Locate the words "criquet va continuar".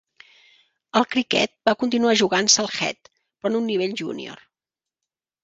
1.11-2.15